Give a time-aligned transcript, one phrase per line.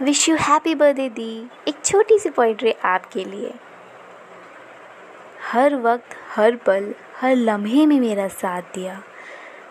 [0.00, 3.54] Wish you happy birthday दी एक छोटी सी पोइट्री आपके लिए।
[5.52, 9.02] हर वक्त, हर पल, हर लम्हे में मेरा साथ दिया।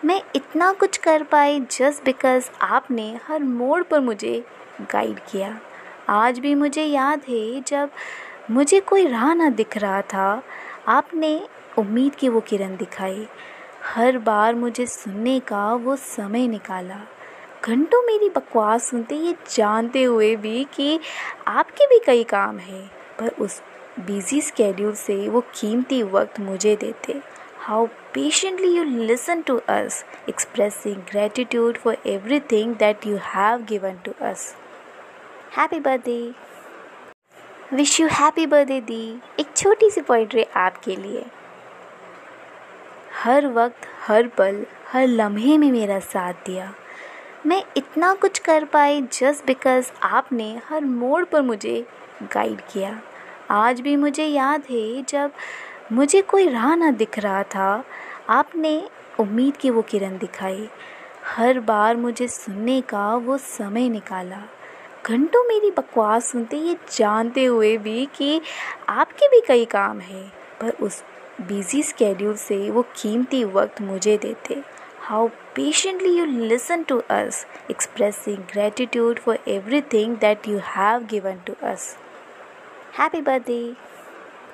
[0.04, 4.44] मैं इतना कुछ कर पाई जस्ट बिकॉज़ आपने हर मोड़ पर मुझे
[4.80, 5.60] गाइड किया।
[6.08, 7.90] आज भी मुझे याद है जब
[8.50, 10.42] मुझे कोई राह ना दिख रहा था।
[10.88, 11.48] आपने
[11.78, 13.28] उम्मीद की वो किरण दिखाई।
[13.84, 17.00] हर बार मुझे सुनने का वो समय निकाला।
[17.64, 20.98] घंटों मेरी बकवास सुनते ये जानते हुए भी कि
[21.48, 23.60] आपके भी कई काम हैं, पर उस
[24.00, 27.20] बिज़ी स्केड्यूल से वो कीमती वक्त मुझे देते।
[27.58, 34.12] How patiently you listen to us expressing gratitude for everything that you have given to
[34.22, 34.54] us
[35.56, 36.34] happy birthday
[37.72, 41.24] wish you happy birthday दी एक छोटी सी पोइट्री आपके लिए।
[43.14, 46.72] हर वक्त, हर पल, हर लम्हे में मेरा साथ दिया।
[47.46, 51.86] मैं इतना कुछ कर पाई जस्ट बिकॉज़ आपने हर मोड़ पर मुझे
[52.22, 53.00] गाइड किया।
[53.50, 55.32] आज भी मुझे याद है जब
[55.92, 57.84] मुझे कोई राह ना दिख रहा था,
[58.28, 58.88] आपने
[59.20, 60.68] उम्मीद की वो किरण दिखाई।
[61.26, 64.42] हर बार मुझे सुनने का वो समय निकाला।
[65.06, 68.40] घंटों मेरी बकवास सुनते ये जानते हुए भी कि
[68.88, 71.02] आपके भी कई काम हैं, पर उस
[71.40, 74.62] बिज़ी स्केड्यूल से वो कीमती वक्त मुझे देते।
[75.08, 81.56] how patiently you listen to us, expressing gratitude for everything that you have given to
[81.64, 81.96] us.
[82.92, 83.74] Happy birthday!